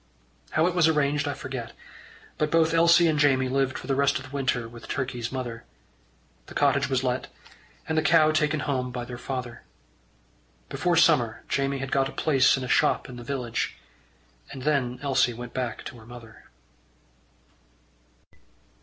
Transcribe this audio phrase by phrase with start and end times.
[0.49, 1.73] How it was arranged, I forget,
[2.39, 5.63] but both Elsie and Jamie lived for the rest of the winter with Turkey's mother.
[6.47, 7.27] The cottage was let,
[7.87, 9.61] and the cow taken home by their father.
[10.69, 13.77] Before summer Jamie had got a place in a shop in the village,
[14.51, 16.45] and then Elsie went back to her mother.